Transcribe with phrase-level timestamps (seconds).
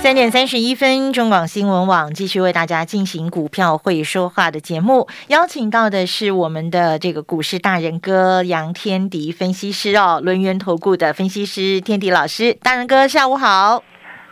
[0.00, 13.82] 三点三十一分，中广新闻网继续为大家进行股票会说话的节目，邀请到的是我们的这个股市大人哥杨天迪分析师哦，轮源投顾的分析师天迪老师，大人哥下午好，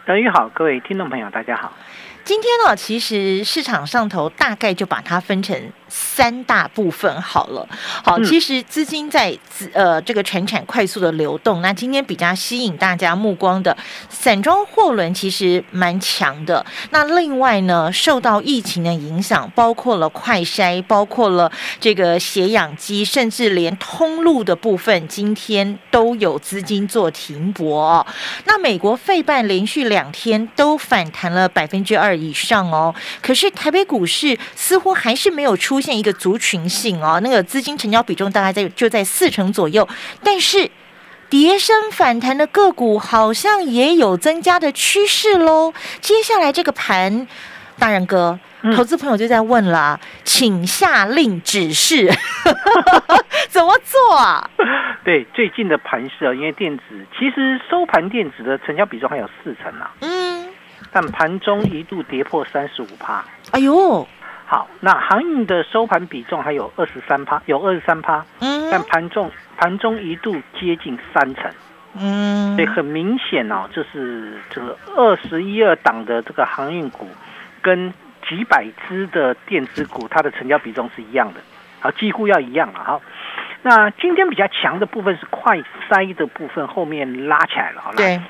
[0.06, 1.72] 等于好，各位听众朋友大家好。
[2.22, 5.56] 今天呢，其实市场上头大概就把它分成
[5.88, 7.66] 三大部分好了。
[8.02, 11.62] 好，其实资金在资呃这个全产快速的流动。
[11.62, 13.76] 那今天比较吸引大家目光的
[14.08, 16.64] 散装货轮其实蛮强的。
[16.90, 28.04] 那另外呢，受到疫情的影响，包括了快筛，包括了这个血氧机，甚至连通路的部分，今天都有资金做停泊。
[28.46, 32.16] 那美国费半连续两天都反弹了百分之二。
[32.16, 39.88] 以上哦，可是台北股市似乎还是没有出现一个族群性哦，那个资金成交比重大概在就在四成左右，
[40.22, 40.70] 但是
[41.28, 45.72] 跌升反弹的个股好像也有增加的趋势喽。
[46.00, 47.26] 接下来这个盘，
[47.78, 48.38] 大人哥，
[48.74, 52.12] 投资朋友就在问了，请下令指示，
[53.48, 54.50] 怎么做啊？
[55.04, 56.82] 对，最近的盘势啊，因为电子
[57.18, 60.46] 其实收盘电子的成交比重还有四成啊，嗯。
[60.92, 64.06] 但盘中一度跌破三十五趴，哎呦，
[64.48, 71.50] 好，那航运的收盘比重还有二十三趴，有二十三趴，嗯，但盘中盘中一度接近三成，
[71.98, 77.08] 嗯，所以很明显哦，就是这个二十一二档的这个航运股，
[77.60, 77.92] 跟
[78.28, 81.40] 几百只的电子股，它的成交比重是一样的，
[81.80, 83.00] 好，几乎要一样了哈。
[83.62, 85.58] 那今天比较强的部分是快
[85.90, 87.96] 筛的部分，后面拉起来了，好了。
[87.96, 88.20] 对。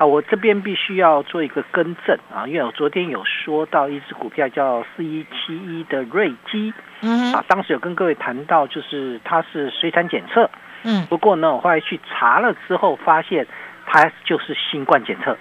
[0.00, 6.72] 啊，我这边必须要做一个更正啊，因为我昨天有说到一只股票叫四一七一的瑞基，
[7.02, 10.48] 嗯，啊，当时有跟各位谈到，就是它是水产检测，
[10.84, 13.46] 嗯，不过呢，我后来去查了之后，发现
[13.84, 15.36] 它就是新冠检测，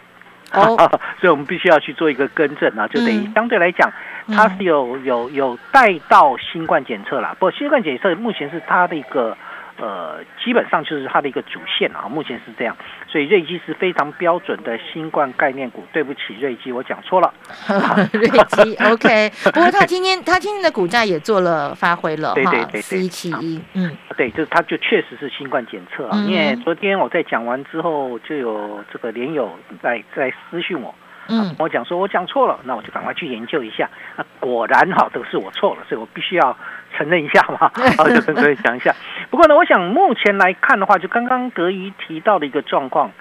[0.51, 0.75] 哦，
[1.21, 3.89] 所以我们必须要去做一个更正啊，就等于相对来讲，
[4.27, 9.37] 它是有有有带到新冠检测啦，不过新冠检测目前是它的一个。
[9.79, 12.75] 呃，基本上就是它的一个主线啊，目前是这样，
[13.07, 15.83] 所以瑞基是非常标准的新冠概念股。
[15.93, 17.33] 对不起，瑞基，我讲错了。
[18.13, 19.31] 瑞基， OK。
[19.53, 26.17] 不过他今天他今天的股价也做了发挥了，对对对四一七一，嗯，对，就是它就确实是新冠检测啊。
[26.27, 29.49] 因为昨天我在讲完之后，就有这个连友
[29.81, 30.93] 在在私讯我。
[31.29, 33.87] 嗯，我讲说我讲错了，那我就赶快去研究一下。
[34.17, 36.57] 那果然哈，都是我错了，所以我必须要
[36.97, 37.71] 承认一下嘛。
[37.97, 38.93] 好， 就跟各位讲一下。
[39.29, 43.11] 不过呢，我想目前来看的话，就刚刚德仪提到的一个状况，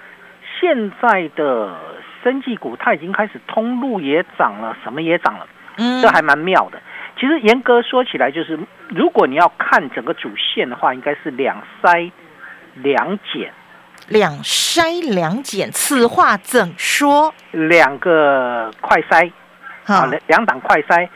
[0.59, 1.77] 现在的
[2.23, 5.47] 生技股它已经开始通路也涨了，什么也涨了，
[5.77, 6.81] 嗯，这还蛮妙的。
[7.19, 12.11] 其实严格说起来，就是如果你要看整个主线的话，应该是两筛
[12.75, 13.53] 两减。
[14.09, 17.33] 两筛两检，此话怎说？
[17.51, 19.31] 两个快筛，
[19.85, 21.07] 啊，两两档快筛，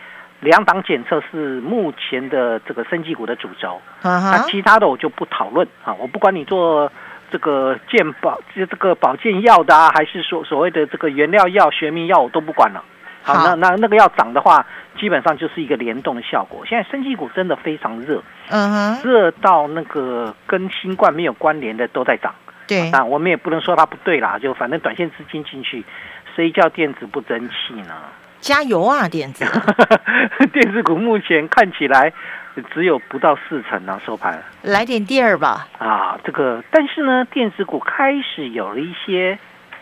[0.42, 3.82] 两档检测是目前的这个生技股的主轴。
[4.04, 6.92] 那其他的我就不讨论啊，我不管你做
[7.32, 12.84] 这个健保，就这个保健药的啊，还是说所谓的这个原料药、学名药，我都不管了。
[13.24, 14.66] 好，那那那个要涨的话，
[15.00, 16.64] 基本上就是一个联动的效果。
[16.66, 22.36] 现在生技股真的非常热，嗯哼，热到那个跟新冠没有关联的都在涨。
[22.68, 25.84] 对，那我们也不能说它不对啦，就反正短线资金进去，
[26.36, 27.94] 谁叫电子不争气呢？
[28.40, 29.46] 加油啊，电子！
[30.52, 32.12] 电子股目前看起来
[32.74, 34.44] 只有不到四成呢，收盘。
[34.62, 35.66] 来点第二吧。
[35.78, 39.40] 啊，这个，但是呢，电子股开始有了一些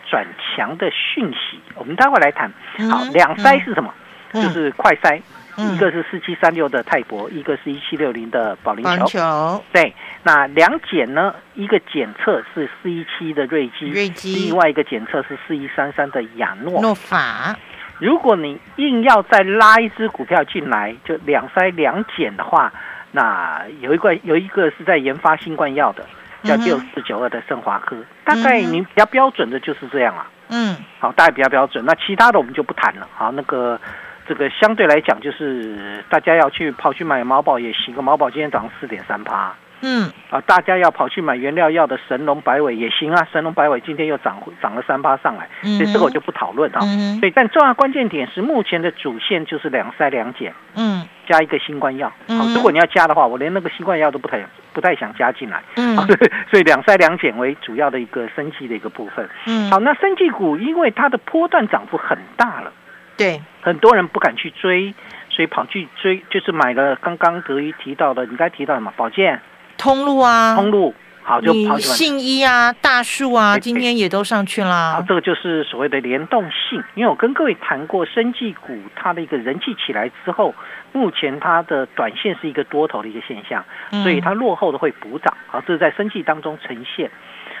[0.08, 2.52] 转强的讯息，我们待会来谈。
[2.88, 3.92] 好，两筛是什么？
[4.32, 5.20] 就是快筛。
[5.56, 9.62] 一个是四七三六的泰博，一个是一七六零的保龄球。
[9.70, 11.34] 对，那两检呢？
[11.54, 17.54] 一个检测是四一七的瑞基，瑞基；另外一个检测是四一三三的亚诺诺法。
[17.98, 22.72] 如果你硬要再拉一只股票进来，就两筛两检的话，
[23.10, 26.06] 那有一个有一个是在研发新冠药的，
[26.44, 27.94] 叫六四九二的盛华科。
[28.24, 30.26] 大概你比较标准的就是这样啊。
[30.48, 31.84] 嗯，好，大概比较标准。
[31.84, 33.06] 那其他的我们就不谈了。
[33.14, 33.78] 好，那个。
[34.26, 39.52] 这个相对来讲，就是大家要去跑去买毛宝也行，个毛宝今天早上四点三趴。
[39.84, 46.78] 嗯，啊，大家要跑去买原料药的神龙摆尾也行啊，神龙摆尾今天又涨涨了三趴上来，所以这个我就不讨论啊。
[47.18, 50.54] 所以，但重要关键点是目前的主线就是两筛两减。
[50.76, 52.12] 嗯，加一个新冠药。
[52.28, 55.60] 好，如果你要加的话，我连那个新冠药都不太不太想加进来。
[55.74, 55.96] 嗯，
[56.48, 59.28] 所以两筛两检为主要的一个升级的一个部分。
[59.46, 62.72] 嗯，好，那升级股因为它的波段涨幅很大了，
[63.16, 64.94] 对，很多人不敢去追，
[65.30, 68.92] 所以跑去追，就是买了刚刚德一提到的，你刚才提到什么？
[68.96, 69.40] 保健
[69.76, 70.94] 通路啊，通路。
[71.24, 74.94] 好，就跑信一啊，大树啊，今天也都上去啦。
[74.94, 76.82] 好，这个就是所谓的联动性。
[76.96, 80.52] 因为我跟各位谈过，生技股它的一个人气起来之后，
[80.90, 83.64] 目前它的短线是一个多头的一个现象，
[84.02, 85.32] 所以它落后的会补涨。
[85.46, 87.08] 好，这是在生技当中呈现。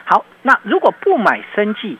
[0.06, 1.98] 好，那如果不买生技，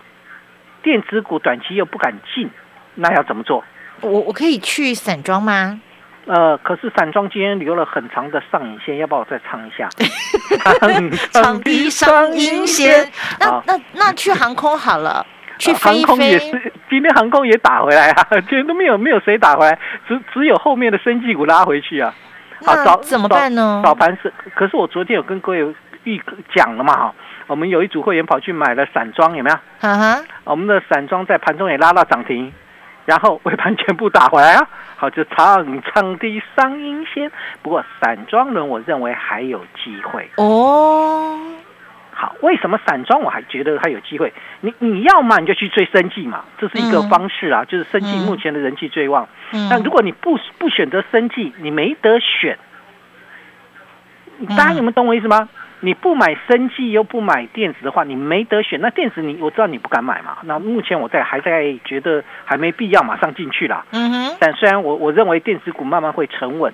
[0.82, 2.50] 电子股短期又不敢进，
[2.94, 3.62] 那要怎么做？
[4.00, 5.80] 我我可以去散装吗？
[6.26, 9.88] 呃，可是散装今天留了很长的上影线，要不要我再唱一下？
[11.32, 13.10] 长的上影线。
[13.40, 15.26] 那那那去航空好了，
[15.58, 22.14] 去航空也是，今天航空也打回来啊， 今天都没有没有谁打回来，只只有后面的生技股拉回去啊。
[22.64, 23.82] 好，早怎么办呢？
[23.84, 25.74] 早盘是，可是我昨天有跟各位
[26.04, 26.22] 预
[26.54, 27.14] 讲了嘛哈，
[27.48, 29.56] 我们有一组会员跑去买了散装，有没有？
[29.80, 32.52] 嗯哼，我们的散装在盘中也拉到涨停。
[33.04, 37.30] 然后尾盘全部打回来啊，好就唱唱的上阴线。
[37.62, 41.38] 不过散装轮我认为还有机会哦。
[42.14, 44.32] 好，为什么散装我还觉得还有机会？
[44.60, 49.28] 你你要嘛你就去追生计嘛，这是一个方式啊，就是生计目前的人气最旺。
[49.68, 52.58] 但如果你不不选择生计，你没得选。
[54.50, 55.48] 大家有没有懂我意思吗？
[55.84, 58.80] 你不买生技又不买电子的话，你没得选。
[58.80, 60.38] 那电子你我知道你不敢买嘛。
[60.44, 63.84] 那目前我在还在觉得还没必要马上进去啦。
[63.90, 64.36] 嗯哼。
[64.38, 66.72] 但虽然我我认为电子股慢慢会沉稳。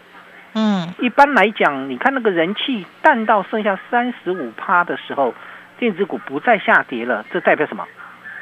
[0.52, 0.92] 嗯。
[0.98, 5.34] 一般来讲，你看那个人气淡到剩下三十五趴的时候，
[5.78, 7.86] 电子股不再下跌了，这代表什么？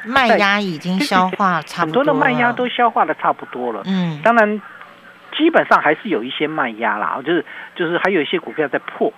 [0.05, 2.03] 卖压已经消化差不多。
[2.03, 3.83] 很多的卖压都消化的差不多了。
[3.85, 4.19] 嗯。
[4.21, 4.61] 当然，
[5.37, 9.13] 基本上还是有一些卖压啦，就是就是还有一些股票在破。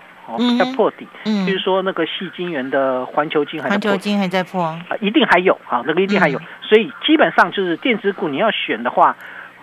[0.58, 4.64] 在破底，嗯，就是说那个细晶圆的环球晶还环球晶还在破。
[4.64, 9.16] 啊，一定还有啊，那个一定还有，所以基本上就是电子股你要选的话，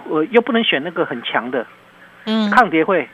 [0.05, 1.67] 我又不能选那个很强的，
[2.25, 3.09] 嗯，抗跌会。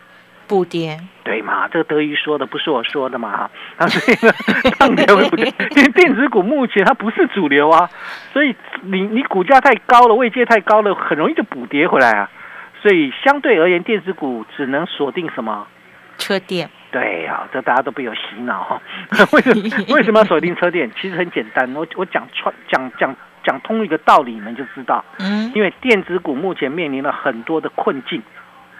[0.49, 1.67] 补跌，对嘛？
[1.69, 4.17] 这个德瑜说的不是我说的嘛哈，啊，所以
[4.77, 7.89] 抗跌会补跌，因为电子股目前它不是主流啊，
[8.35, 12.29] 所以你你股价太高了，位阶太高了，很容易就补跌回来啊，
[12.83, 15.67] 所以相对而言，电子股只能锁定什么？
[16.19, 16.69] 车电。
[16.93, 18.81] 对呀，这大家都被有洗脑 哈。
[19.33, 20.89] 为什么为什么要锁定车电？
[21.01, 25.05] 其实很简单，我我讲穿讲讲讲通一个道理，你们就知道。
[25.19, 25.51] 嗯。
[25.55, 28.23] 因为电子股目前面临了很多的困境。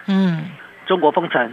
[0.07, 0.45] 嗯。
[0.85, 1.51] 中国封城，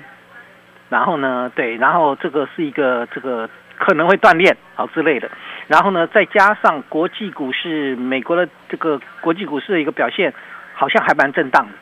[0.89, 3.49] 然后呢，对，然后这个是一个这个
[3.79, 5.31] 可能会断链好之类的，
[5.69, 10.35] 然后呢，再加上国际股市，美国的这个国际股市的一个表现，
[10.75, 11.73] 好像还蛮震荡的。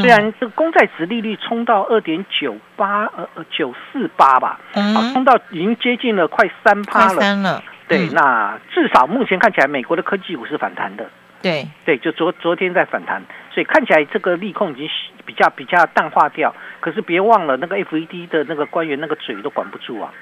[0.00, 7.62] 虽然这个公债值利率冲到二点九八呃呃九四八吧，啊，冲到已经接近了快三趴了。
[7.88, 11.08] 对，那至少目前看起来，美国的科技股是反弹的。
[11.40, 13.22] 对对，就昨昨天在反弹，
[13.54, 14.88] 所以看起来这个利空已经
[15.24, 16.54] 比较比较淡化掉。
[16.80, 20.12] 可是别忘了，那个 FED 的那个官员那个嘴都管不住啊。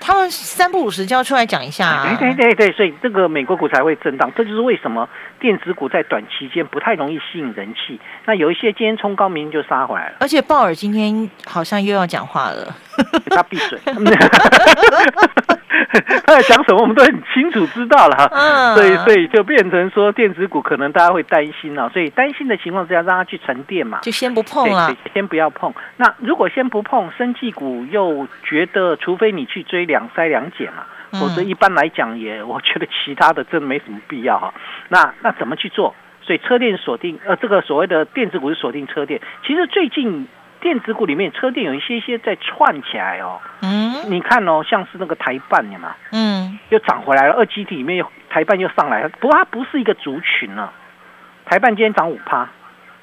[0.00, 5.08] 他们三不五时就要出来讲一下，对对对对，所以这个美国股才会震荡，这就是为什么
[5.44, 8.00] 电子股在短期间不太容易吸引人气。
[8.24, 10.14] 那有一些今天冲高，明天就杀回来了。
[10.20, 12.74] 而且鲍尔今天好像又要讲话了，
[13.28, 13.78] 他闭嘴。
[16.26, 18.74] 他在讲什么，我们都很清楚知道了哈。
[18.74, 21.90] 所以，所以就变成说，电子股可能大家会担心了。
[21.90, 25.74] 所以担心的情况之下，让它去沉淀嘛，就先不碰了，先不要碰。
[25.98, 34.54] 那如果先不碰，生技股又觉得，除非你去追两筛两减嘛，否则一般来讲也，我觉得其他的真没什么必要哈。
[34.88, 35.94] 那那怎么去做？
[36.22, 39.20] 所以车电锁定，呃，这个所谓的电子股是锁定车电。
[39.46, 40.28] 其实最近。
[40.60, 43.38] 电子股里面，车电有一些些在串起来哦。
[43.60, 45.94] 嗯，你看哦，像是那个台办，的嘛？
[46.10, 47.34] 嗯，又涨回来了。
[47.34, 50.72] 二基体里面又台办又上来了，不过它不是一个族群了。
[51.44, 52.48] 台办今天涨五趴，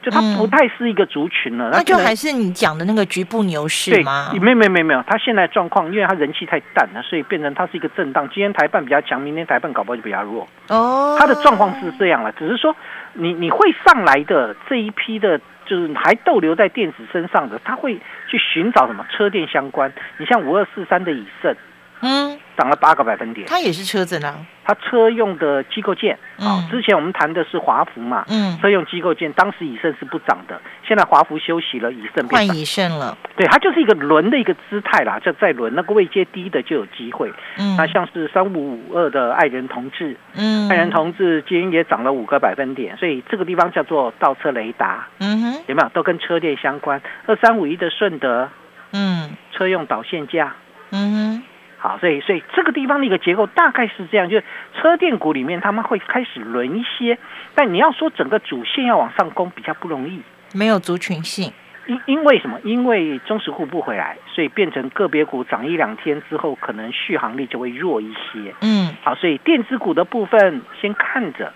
[0.01, 1.69] 就它不太是一个族群了。
[1.71, 4.31] 那就还是你讲的那个局部牛市吗？
[4.41, 8.27] 没没没没有，它现在状况，因为它人气太淡了，所以变成它是一个震荡。
[8.29, 10.47] 今天台办比较强，明天台办搞不好就比较弱。
[10.69, 12.75] 哦，它的状况是这样了，只是说
[13.13, 15.39] 你你会上来的这一批的。
[15.63, 17.95] 就是还逗留在电子身上的，他会
[18.27, 19.93] 去寻找什么车电相关。
[20.17, 21.55] 你像五二四三的以盛，
[22.01, 23.47] 嗯，涨了八个百分点。
[23.47, 24.45] 它也是车子呢？
[24.63, 26.15] 它车用的机构件。
[26.37, 26.69] 嗯。
[26.69, 28.23] 之前我们谈的是华孚嘛。
[28.29, 28.55] 嗯。
[28.61, 33.17] 车用机构件，当时以盛是不涨的，现在华孚休息了，以盛换以盛了。
[33.35, 37.33] 对，它就是一个轮的一个姿态啦，就在轮那个位阶低的就有机会。
[37.57, 37.75] 嗯。
[37.77, 45.07] 那像是三五五二的爱人同志，嗯，爱人同志今天也涨了五个百分点，所以这个地方叫做倒车雷达。
[45.17, 45.63] 嗯哼。
[45.65, 45.89] 有没有？
[45.89, 47.01] 都跟车电相关。
[47.25, 48.47] 二三五一的顺德。
[48.93, 50.53] 嗯，车用导线架，
[50.91, 51.43] 嗯哼，
[51.83, 54.43] 好，所以所以这个地方的一个结构大概是这样，就是
[54.79, 57.17] 车电股里面他们会开始轮一些，
[57.55, 60.21] 但你要说整个主线要往上攻比较不容易，
[60.53, 61.51] 没有族群性，
[61.87, 62.59] 因因为什么？
[62.63, 71.51] 因为中实户不回来，所以变成个别股涨一两天之后，可能续航力就会弱一些，嗯，好，所以电子股的部分先看着。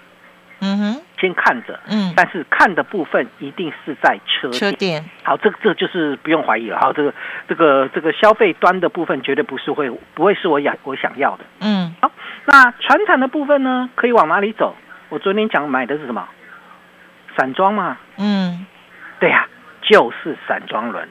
[0.66, 5.06] 嗯哼，先看着，嗯，但是看的部分一定是在车车店。
[5.22, 6.80] 好，这这就是不用怀疑了。
[6.80, 7.14] 好，这个
[7.48, 11.44] 这个这个消费端的部分绝对不是会不会是我想我想要的。
[11.60, 12.12] 嗯，好，
[12.46, 14.76] 那船产的部分呢，可以往哪里走？
[15.10, 16.28] 我昨天讲买的是什么？
[17.38, 17.98] 散装嘛。
[18.18, 18.66] 嗯，
[19.20, 19.48] 对呀，
[19.82, 21.08] 就是散装轮。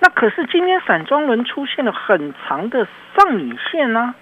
[0.00, 2.86] 那可是今天散装轮出现了很长的
[3.16, 4.14] 上影线呢。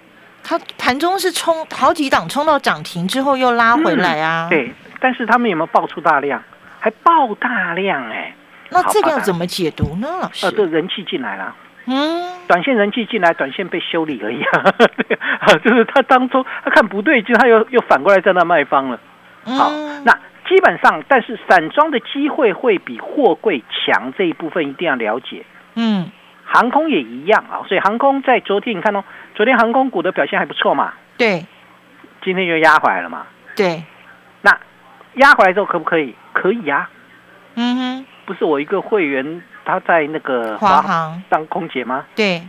[0.43, 4.47] 它盘中是冲好几档，冲到涨停之后又拉回来啊。
[4.49, 6.41] 对，但是他们有没有爆出大量？
[6.79, 8.33] 还爆大量哎！
[8.69, 10.07] 那这个要怎么解读呢？
[10.21, 14.71] 老师，呃，这人气进来了，嗯，短线人气进来，短线被修理而已啊。
[14.77, 15.17] 对，
[15.63, 18.99] 就是他当初他看不对，就他又又反过来在那卖方了。
[19.45, 19.71] 好，
[20.05, 20.13] 那
[20.47, 25.43] 基本上，但是散装的机会会比货柜强，这一部分一定要了解。
[25.75, 26.11] 嗯。
[26.47, 29.03] 航空也一样啊，所以航空在昨天你看哦，
[29.35, 30.93] 昨天航空股的表现还不错嘛。
[31.17, 31.45] 对，
[32.23, 33.27] 今天又压回来了嘛。
[33.55, 33.83] 对，
[34.41, 34.57] 那
[35.15, 36.15] 压回来之后可不可以？
[36.33, 36.89] 可以啊。
[37.55, 42.05] 嗯哼，不是我一个会员他在那个华航当空姐吗？
[42.15, 42.41] 对，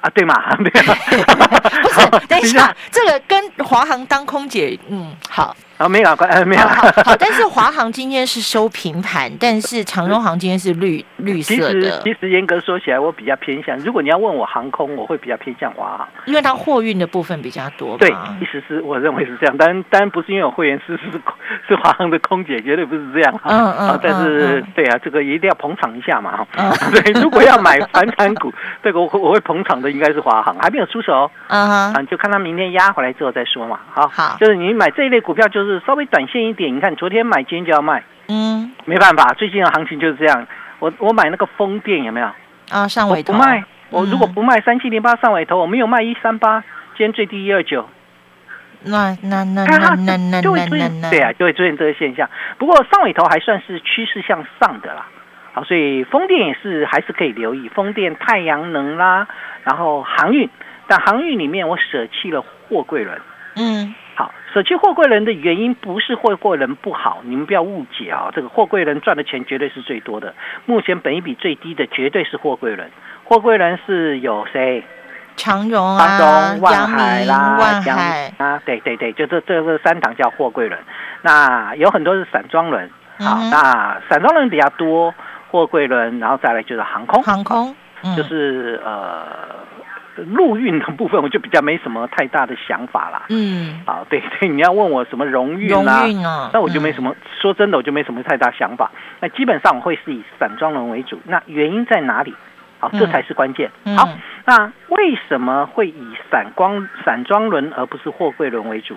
[0.00, 0.70] 啊对嘛， 对。
[1.82, 5.56] 不是，等一下，这个跟华航当空姐，嗯，好。
[5.82, 6.62] 啊，没有关，没有。
[6.62, 11.72] 好， 但是华航今天是收平盘，但是长荣航今天是绿绿色的。
[11.72, 13.76] 其实，其实严格说起来，我比较偏向。
[13.78, 17.98] 如果你要问我航空，我会比较偏向华航，因为它货运的部分比较多。
[17.98, 18.08] 对，
[18.38, 21.20] 其实是我认为是这样，但当然不是因为我会员是是
[21.66, 23.40] 是华航的空姐，绝对不是这样。
[23.42, 24.00] 嗯嗯。
[24.00, 26.46] 但是，对啊，这个一定要捧场一下嘛。
[26.54, 26.70] 哈。
[26.94, 28.52] 对，如果要买反产股，
[28.84, 31.28] 这个我我会捧场的应该是华航，还没有出手。
[31.48, 31.94] 嗯哼。
[31.94, 33.80] 啊，就看他明天压回来之后再说嘛。
[33.90, 34.06] 好。
[34.06, 34.36] 好。
[34.38, 35.71] 就是你买这一类股票，就是。
[35.80, 40.46] 稍微短线一点，你看昨天买，今天就要卖，嗯，没办法，最近的行情就是这样。
[40.78, 42.26] 我我买那个风电有没有？
[42.70, 46.60] 啊，上尾头不卖，我如果不卖三七零八上尾头，我没有卖一三八，
[46.96, 47.88] 今天最低一二九，
[48.84, 52.28] 那那那那那那就会出现对啊，就会出现这个现象。
[52.58, 55.06] 不过上尾头还算是趋势向上的啦，
[55.52, 59.28] 好，所以风电也是还是可以留意，风电、太阳能啦，
[59.62, 60.48] 然后航运，
[60.88, 63.20] 但航运里面我舍弃了货柜轮，
[63.56, 63.94] 嗯。
[64.14, 68.30] 好，舍弃货柜人的原因不是货柜人不好，你们不要误解啊！
[68.34, 70.34] 这个货柜人赚的钱绝对是最多的，
[70.66, 72.90] 目前本一比最低的绝对是货柜人。
[73.24, 74.84] 货柜人是有谁？
[75.36, 80.78] 长荣啊，万海啦，万海啊，对对对，就这这个三档叫货柜人。
[81.22, 85.14] 那有很多是散装轮，好，那散装轮比较多，
[85.50, 87.74] 货柜轮，然后再来就是航空，航空
[88.14, 89.51] 就是呃。
[90.16, 93.24] 陆运的部分我就比较没什么太大的想法啦。
[93.28, 96.50] 嗯，啊，对 对，你要问我什么荣运啊？
[96.52, 98.90] 那我就没什么，说真的，我就没什么太大想法。
[99.20, 101.18] 那基本上我会是以散装轮为主。
[101.24, 102.34] 那原因在哪里？
[102.78, 103.70] 好，这才是关键。
[103.96, 104.08] 好，
[104.44, 108.96] 那为什么会以散光散装轮而不是货柜轮为主？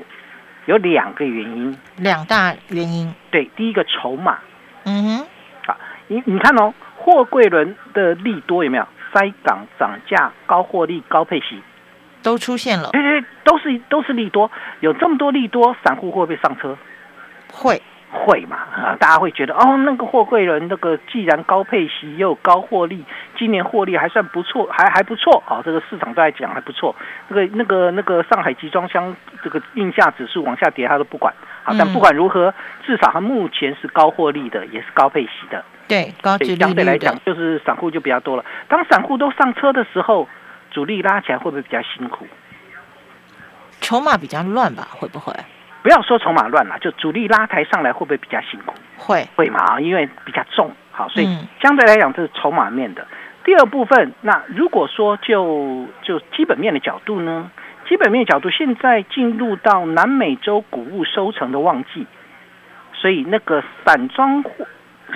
[0.66, 3.14] 有两个原因，两大原因。
[3.30, 4.40] 对，第一个筹码。
[4.86, 5.28] 嗯哼，
[5.68, 8.88] 好，你你看哦，货柜轮的利多有没有？
[9.16, 11.62] 塞港涨价、高获利、高配息，
[12.22, 12.90] 都出现了。
[12.92, 14.52] 对对，都是都是利多。
[14.82, 16.78] 有这么多利多，散户会不会上车？
[17.50, 17.82] 会
[18.12, 18.58] 会嘛？
[18.58, 23.06] 啊，大家会觉得哦，那个货柜人，那个既然高配息又高获利，
[23.38, 25.62] 今年获利还算不错，还还不错啊。
[25.64, 26.94] 这个市场都在讲还不错。
[27.30, 31.34] 那个那个那个上海集装箱这个运价指数往下跌，他都不管。
[31.66, 32.54] 好，但不管如何，
[32.86, 35.66] 至少它目前是高获利的，也是高配息的。
[35.88, 38.46] 对，高值相对来讲，就是散户就比较多了。
[38.68, 40.30] 当散户都上车的时候，
[40.70, 42.28] 主力拉起来会不会比较辛苦？
[43.82, 44.88] 筹码比较乱吧？
[44.92, 45.34] 会不会？
[45.82, 48.76] 不要说筹码乱了，就主力拉抬上来会不会比较辛苦？
[48.98, 49.80] 会会嘛？
[49.82, 51.28] 因为比较重，好，所以
[51.62, 53.08] 相对来讲这是筹码面的。
[53.44, 57.50] 第二部分，那如果说就就基本面的角度呢？
[57.88, 62.06] 基本面角度，现在进入到南美洲谷物收成的旺季，
[62.94, 64.52] 所以那个散装货。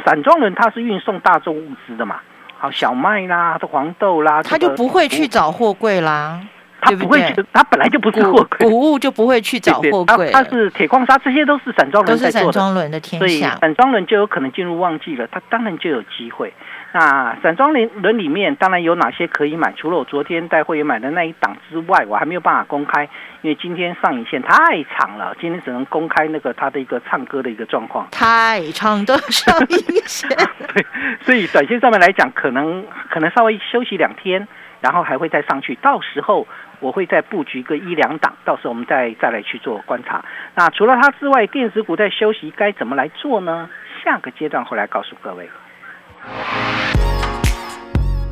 [0.05, 2.19] 散装轮它是运送大众物资的嘛，
[2.57, 6.39] 好小麦啦、黄豆啦，他就不会去找货柜啦。
[6.81, 7.21] 它不会，
[7.53, 10.29] 他本来就不是货柜，谷物就不会去找货柜。
[10.31, 12.45] 它是铁矿砂，这些都是散装轮在做的。
[12.45, 16.53] 散装轮的天下，散装轮就有可能进入旺季了，它当然就有机会。
[16.91, 19.71] 那散装轮轮里面当然有哪些可以买？
[19.77, 23.03] 除了我昨天带会员买的那一档之外，我还没有办法公开，
[23.41, 28.07] 因为今天上影线太长了，今天只能公开那个它的一个唱歌的一个状况。
[28.11, 30.27] 太长的上影线，
[30.73, 30.85] 对，
[31.23, 34.47] 所以短线上面来讲，可能可能稍微休息两天，
[34.81, 35.75] 然后还会再上去。
[35.81, 36.47] 到时候
[36.79, 40.23] 我会再布局个一两档，到时候我们再再来去做观察。
[40.55, 43.69] 那除了它之外，电子股在休息该怎么来做呢？
[44.03, 45.49] 下个阶段会来告诉各位。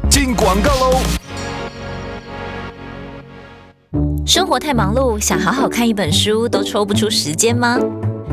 [0.10, 1.37] 进广告喽！
[4.26, 7.78] 生活太忙碌，想好好看一本书都抽不出时间吗？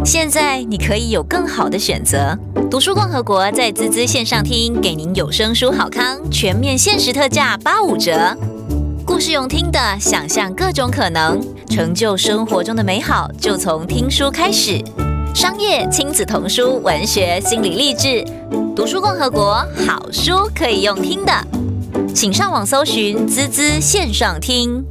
[0.05, 2.37] 现在你可以有更好的选择。
[2.71, 8.37] 读书共和国在滋滋线上听，给您有声书好康全面限时特价八五折。
[9.07, 14.83] 故事用听的，想象各种可能，成就生活中的美好，就从听书开始。
[15.35, 18.25] 商业、亲子童书、文学、心理励志，
[18.75, 21.33] 读书共和国好书可以用听的，
[22.13, 24.85] 请上网搜寻“滋滋线上听”，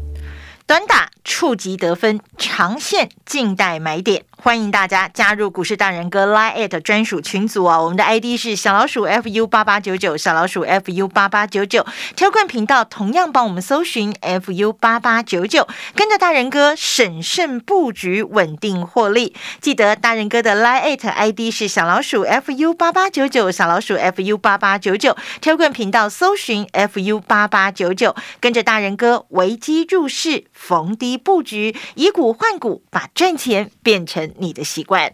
[0.74, 4.24] 短打触及得分，长线静待买点。
[4.36, 7.80] 欢迎大家加入股市大人哥 Line at 专属群组啊！
[7.82, 11.86] 我们的 ID 是小老鼠 fu 八八九九，小老鼠 fu 八八九九。
[12.18, 15.66] 挑冠频道同样帮我们搜寻 fu 八八九九，
[15.96, 19.34] 跟着大人哥审慎布局，稳定获利。
[19.62, 25.16] 记得大人哥的 Line at ID 是小老鼠 fu 八八九九，小老鼠 fu 八八九九。
[25.40, 34.34] 挑冠频道搜寻 fu 八八九九，跟着大人哥危机入市，逢低布局，以股换股，把赚钱变成。
[34.38, 35.14] 你的习惯。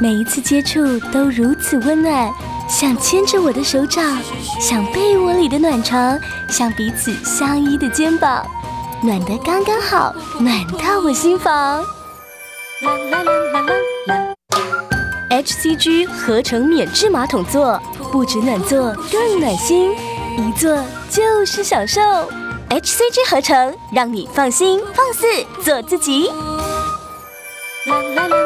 [0.00, 2.30] 每一次接触都如此温暖，
[2.68, 4.18] 像牵着我的手掌，
[4.60, 6.18] 像被窝里的暖床，
[6.48, 8.46] 像彼此相依的肩膀，
[9.02, 11.52] 暖得刚刚好，暖到我心房。
[12.82, 13.74] 啦啦啦啦啦
[14.06, 14.34] 啦
[15.30, 17.78] ！HCG 合成免治马桶座，
[18.10, 19.92] 不止暖座，更暖心，
[20.38, 22.00] 一坐就是享受。
[22.70, 25.26] HCG 合成，让你放心放肆
[25.62, 26.30] 做自己。
[27.86, 28.36] 啦啦啦！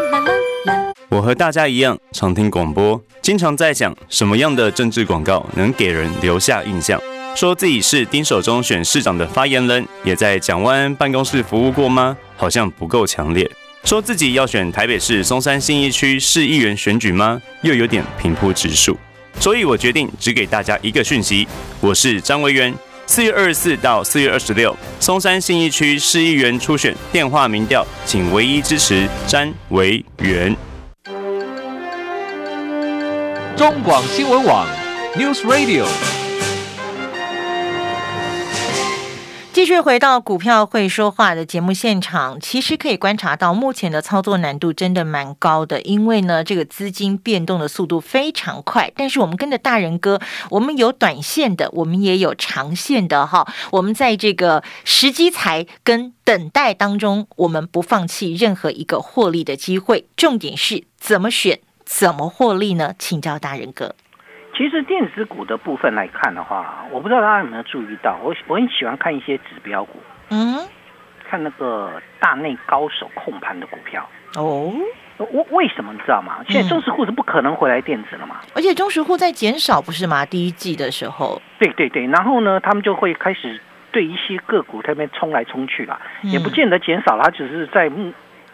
[1.15, 7.01] 我和大家一样，常听广播，经常在想什么样的政治广告能给人留下印象。
[7.37, 12.17] 说自己是丁守中选市长的发言人，也在蒋万安办公室服务过吗？
[12.37, 13.49] 好像不够强烈。
[13.85, 17.41] 说自己要选台北市松山信义区市议员选举吗？
[17.63, 18.99] 又有点平铺直述。
[19.39, 21.47] 所以我决定只给大家一个讯息：
[21.81, 22.75] 我是张维元。
[23.07, 30.57] 四月二十四到四月二十六，松山信义区市议员初选电话民调，请唯一支持詹维元。
[33.57, 34.67] 中广新闻网
[35.15, 35.87] ，News Radio。
[39.53, 48.91] 继续回到股票会说话的节目现场，其实可以观察到，目前的操作难度真的蛮高的，因为呢，这个资金变动的速度非常快。
[48.97, 53.47] 但是我们跟着大人哥，我们有短线的，我们也有长线的哈。
[53.71, 60.09] 我们在这个时机才跟等待当中，我们不放弃任何一个获利的机会。
[60.17, 61.61] 重点是怎么选。
[61.97, 62.93] 怎么获利呢？
[62.99, 63.95] 请教大人哥。
[64.57, 70.01] 其实电子股的部分来看的话，我不知道大家有没有注意到，我我很喜欢看一些指标股。
[70.31, 70.59] 嗯，
[71.31, 74.05] 看那个大内高手控盘的股票。
[74.35, 74.75] 哦，
[75.19, 76.45] 为为什么你知道吗？
[76.49, 78.41] 现在中实户是不可能回来电子了嘛？
[78.57, 80.27] 而且中实户在减少，不是吗？
[80.27, 81.41] 第一季的时候。
[81.61, 83.61] 对对对，然后呢，他们就会开始
[83.93, 87.89] 对一些个股那边冲来冲去了，也不见得减少了，只是在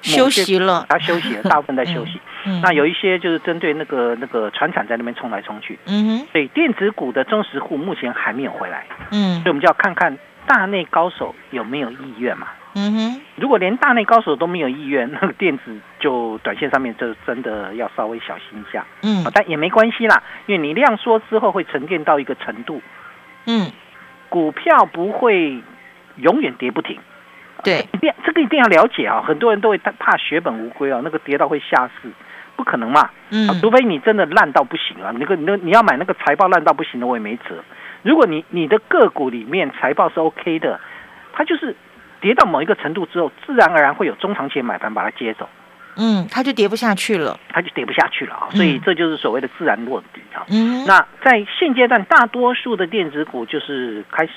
[0.02, 2.20] 休息了，他休息了，大部分在休息。
[2.62, 5.78] 那有一些就是针对那个那个船厂在那边冲来冲去。
[5.86, 6.26] 嗯哼。
[6.32, 8.86] 所以电子股的中实户目前还没有回来。
[9.10, 9.34] 嗯。
[9.42, 12.48] 所以我们就要看看大内高手有没有意愿嘛。
[12.74, 13.20] 嗯哼。
[13.36, 18.86] 如果连大内高手都没有意愿，那个电子就短线上面就真的要稍微小心一下。
[19.02, 19.22] 嗯。
[19.34, 22.80] 但也没关系啦，因为你量缩之后会沉淀到一个程度。
[23.44, 23.70] 嗯。
[24.30, 25.62] 股票不会
[26.16, 26.98] 永远跌不停。
[27.62, 29.23] 对，一定这个一定要了解啊！
[29.27, 32.11] 很多人都会怕血本无归啊，那个跌到会下市，
[32.57, 33.11] 不可能嘛。
[33.31, 37.62] 嗯，除非你真的烂到不行了，那个那你要买那个财报烂到不行的，我也没辙。
[38.03, 40.81] 如果你你的个股里面财报是 OK 的，
[41.33, 41.77] 它就是
[42.20, 45.49] 跌到某一个程度之后，自然而然会有中长期买盘把它接走。
[45.96, 50.46] 嗯，它就跌不下去了，它就跌不下去了啊，所以这就是所谓的自然落底啊。
[50.49, 54.33] 嗯，那在现阶段，大多数的电子股就是开始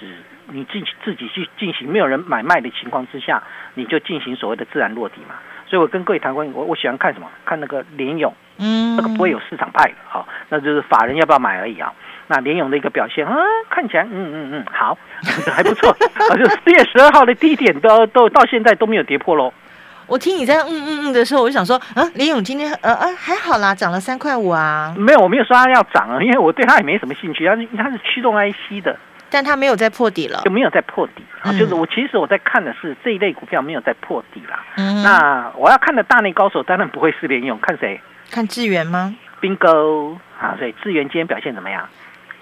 [0.54, 3.42] 你自己自己去进行没有人买卖的情况之下，
[3.74, 5.36] 你就进行所谓的自然落底嘛。
[5.68, 7.28] 所以我跟各位谈过，我我喜欢看什么？
[7.46, 11.92] 看那个联勇，嗯，那个不会有市场派的哈，那就是法人要不要买而已啊。
[12.28, 13.36] 那联勇的一个表现啊，
[13.70, 14.98] 看起来嗯嗯嗯好，
[15.52, 15.92] 还不错，
[16.38, 19.52] 就四月十二号的低点都都到现在都没有跌破喽。
[20.06, 24.94] 我听你在嗯嗯嗯的时候，我就想说，啊，林勇今天呃呃还好啦，涨了三块五啊。
[24.98, 27.46] 没有，我没有说他要涨啊，因为我对他也没什么兴趣。
[27.48, 29.00] 他是他是驱动 IC 的，
[29.34, 31.52] 但它没有再破底了，就没有再破底啊。
[31.54, 34.60] 就是我其实我在看的是这一类股票没有再破底了。
[34.78, 35.02] 嗯。
[35.02, 38.00] 那我要看的大内高手当然不会是联用，看谁？
[38.30, 41.90] 看智源吗？Bingo 啊，所以智源今天表现怎么样？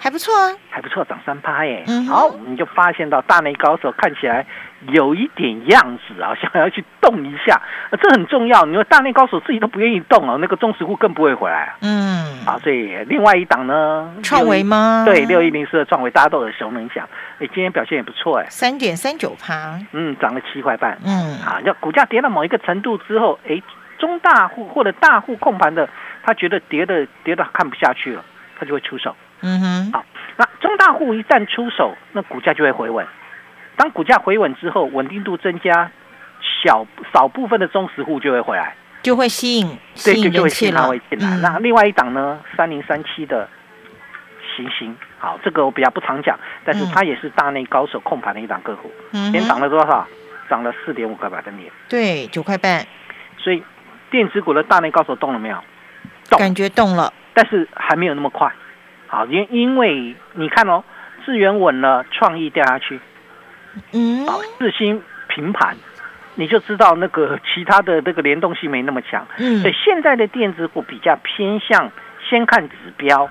[0.02, 1.86] 还不错啊，还不错，涨三趴耶。
[2.10, 4.44] 好，你就发现到大内高手看起来
[4.90, 7.62] 有一点样子啊， 想要去动一下，
[8.02, 8.66] 这很重要。
[8.66, 11.76] 你说大内高手自己都不愿意动啊，那个中实户更不会回来。
[11.82, 15.04] 嗯，啊，所以另外一档呢，创维吗？
[15.06, 17.08] 对，六一零四的创维，大家都耳熟能详。
[17.38, 20.98] 哎，今天表现也不错哎，三点三九趴，嗯，涨了七块半。
[21.06, 23.62] 嗯，啊，要股价跌到某一个程度之后，哎，
[24.00, 25.88] 中大户或者大户控盘的，
[26.24, 28.26] 他觉得跌的跌的看不下去了，
[28.60, 29.16] 他就会出手。
[29.42, 30.06] 嗯哼，好，
[30.38, 33.06] 那中大户一旦出手，那股价就会回稳。
[33.76, 35.92] 当股价回稳之后，稳定度增加，
[36.64, 40.90] 小少部分的中实户就会回来，就会吸引吸引人气了。
[41.42, 43.48] 那另外一档呢，三零三七的
[44.56, 48.92] 行星，好，这个我比较不常讲，但是它也是大内高手控盘的一档个股。
[49.14, 50.08] 嗯，连涨了多少？
[50.50, 51.72] 涨了四点五个百分点。
[51.88, 52.86] 对，九块半。
[53.38, 53.64] 所以
[54.12, 55.58] 电子股的大内高手动了没有？
[56.30, 58.52] 动感觉动了，但是还没有那么快。
[59.12, 60.86] 好，因因为你看哦，
[61.26, 62.98] 资源稳了，创意掉下去，
[63.92, 65.76] 嗯，好，四星平盘，
[66.36, 71.92] 你就知道那个其他的这个联动性没那么强，嗯，所以现在的电子股比较偏向
[72.30, 73.30] 先看指标，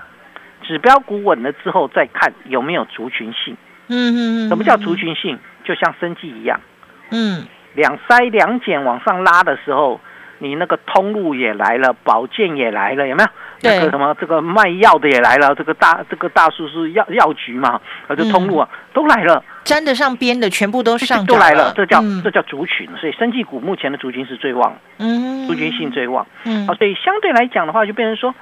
[0.61, 5.39] 指标股稳了之后再看有没有族群性，嗯嗯嗯，什么叫族群性？
[5.63, 6.61] 就像生计一样，
[7.09, 9.99] 嗯，两筛两减往上拉的时候。
[10.43, 13.29] 你那个通路也来了，保健也来了，有没有？
[13.63, 17.79] 那个什么，这个卖药的也来了，这个大这个大叔是药药局嘛？
[18.07, 28.33] 啊，这通路啊都来了，沾得上边的全部都上都来了，这叫这叫族群，所以生技股目前的族群是最旺，嗯，族群性最旺，嗯，啊，所以相对来讲的话，就变成说，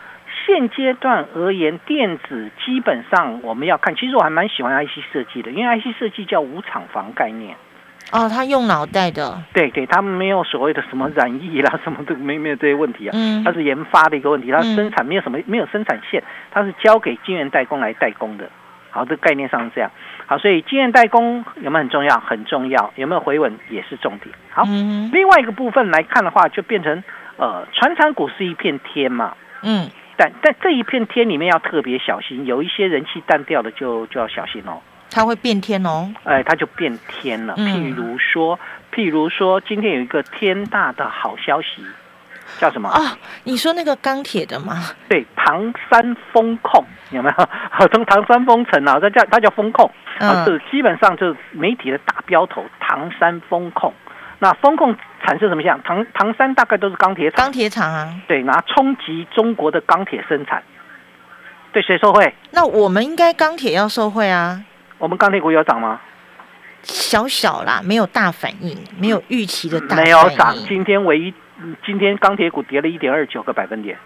[0.46, 7.56] 现阶段而言，电子基本上我们要看，其实我还蛮喜欢 IC 设计的，因为 IC 设计叫无厂房概念。
[8.12, 13.12] 哦，他用脑袋的，对对，他们没有所谓的什么染疫啦，什么都没没有这些问题啊。
[13.14, 18.50] 嗯，它是研发的一个问题，它生产没有什么没有生产线，它是交给晶圆代工来代工的。
[18.92, 19.92] 好，这概念上是这样。
[20.26, 22.20] 好，所以晶圆代工有没有很重要？
[22.20, 24.34] 很重要，有没有回稳也是重点。
[24.50, 24.64] 好，
[25.12, 27.04] 另外一个部分来看的话，就变成
[27.38, 29.36] 呃，传产股是一片天嘛。
[29.62, 34.82] 嗯，但但这一片天里面要特别小心，有一些人气淡掉的就就要小心哦。
[35.12, 37.56] 它会变天哦，哎，它就变天了。
[37.56, 38.60] 譬如说，
[38.94, 41.84] 譬如说，今天有一个天大的好消息，
[42.60, 43.18] 叫什么啊？
[43.44, 44.76] 你说那个钢铁的吗？
[45.08, 47.50] 对，唐山风控有没有？
[47.92, 52.64] 从唐山封城啊，它叫它叫风控啊，是基本上就是媒体的大标头。
[52.80, 53.94] 唐山风控，
[54.40, 60.64] 那风控产生什么像唐唐山大概都是钢铁厂，钢铁厂啊，对，拿冲击中国的钢铁生产，
[61.72, 62.34] 对谁受贿？
[62.52, 64.64] 那我们应该钢铁要受贿啊。
[65.00, 66.00] 我们钢铁股有涨吗？
[66.84, 70.56] 小小啦，没有大反应，没有预期的大没有涨。
[70.68, 71.34] 今天唯一，
[71.86, 73.98] 今天钢铁股跌了一点二九个百分点。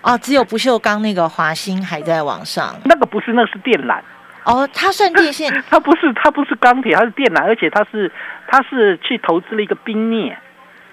[0.00, 2.74] 哦，只有不锈钢那个华兴还在往上。
[2.84, 4.00] 那个不是，那是电缆。
[4.44, 5.52] 哦，它算电线。
[5.70, 8.10] 它不是，它不是钢铁，它是电缆，而且它是，
[8.48, 10.36] 它是去投资了一个冰镍。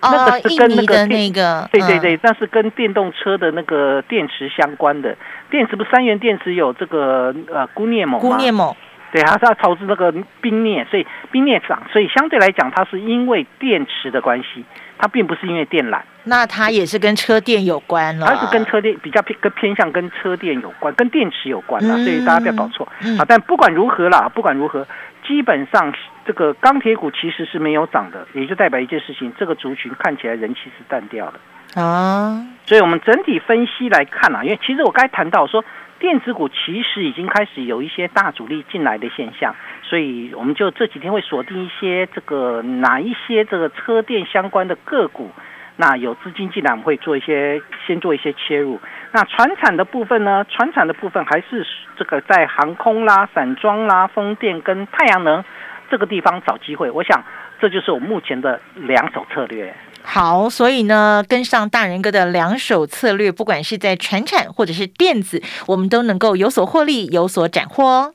[0.02, 1.68] 那个是跟那个那个。
[1.72, 5.18] 对对对，那是跟电动车的那个电池相关的。
[5.50, 8.76] 电池不三元电池有这个呃钴镍锰钴镍锰。
[9.12, 14.64] 对，它是要投资那个冰镍，所以冰镍涨，所以相对来讲，它是因为电池的关系，
[15.00, 16.00] 它并不是因为电缆。
[16.26, 18.28] 那它也是跟车电有关了。
[18.28, 23.26] 它是跟车电比较偏，跟偏向跟车电有关，跟电池有关啦，所以大家不要搞错啊。
[23.28, 24.86] 但不管如何啦，不管如何，
[25.28, 25.92] 基本上
[26.26, 32.46] 这个钢铁股其实是没有涨的，也就代表一件事情，这个族群看起来人气是淡掉的啊。
[32.68, 35.66] 所以我们整体分析来看啊，因为其实我刚才谈到说。
[36.00, 45.30] 电子股其实已经开始有一些大主力进来的现象，所以我们就这几天会锁定一些这个哪一些这个车电相关的个股，
[45.76, 48.80] 那有资金进来，我们会做一些先做一些切入。
[49.12, 50.46] 那船产的部分呢？
[50.50, 51.66] 船产的部分还是
[51.98, 55.44] 这个在航空啦、散装啦、风电跟太阳能
[55.90, 56.90] 这个地方找机会。
[56.90, 57.22] 我想
[57.60, 59.74] 这就是我目前的两手策略。
[60.12, 68.14] 好，所以呢，跟上大人哥的两手策略，不管是在船产或者是电子，我们都能够有所获利，有所斩获哦。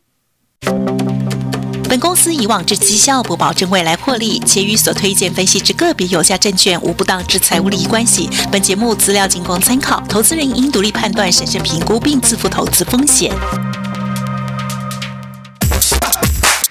[1.89, 8.29] 本公司以往之绩效不保证未来获利，且与所推荐分析之个别有价证券无不当之财务利益关系。
[8.51, 13.31] 本节目资料仅供参考，投资人应独立判断、审慎评估并自负投资风险。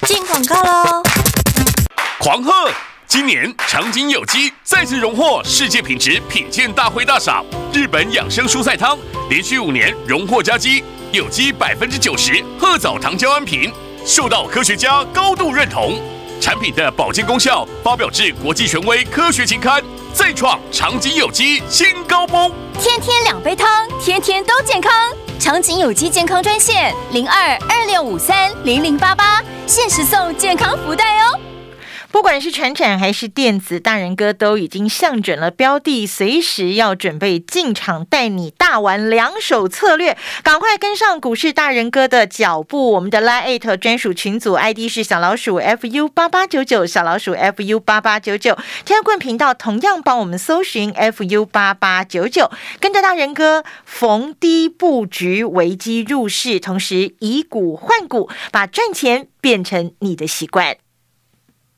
[0.05, 1.01] 进广告喽！
[2.19, 2.51] 狂贺！
[3.07, 8.97] 今年长景有机再次荣获世界品质品鉴大会大赏，日本养生蔬菜汤
[9.29, 13.71] 连续五年荣获佳绩，有机百分之九十褐藻糖胶安瓶。
[14.05, 15.99] 受到科学家高度认同，
[16.41, 19.81] 产品的保健功效发表至国际权威科学期刊，
[20.13, 22.51] 再创长景有机新高峰。
[22.79, 24.91] 天天两杯汤，天天都健康。
[25.39, 31.39] 长景有机健康专线零二二六五三零零八八，限时送健康福袋哦。
[32.13, 40.15] 不管是船产还是电子，大人哥都已经向准了标的，随时要准备进场，带你大玩两手策略。
[40.43, 42.91] 赶快跟上股市大人哥的脚步！
[42.91, 48.55] 我们的 Line 专属群组 ID 是小老鼠 fu 八八九九，小老鼠 fu 八八九九。
[48.85, 60.77] 天棍频道同样帮我们搜寻 fu 八八九九，跟着大人哥逢低布局，危机入市，同时以股换股，把赚钱变成你的习惯。